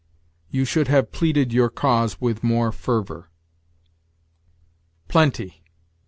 [0.49, 3.29] "You should have pleaded your cause with more fervor."
[5.09, 5.63] PLENTY.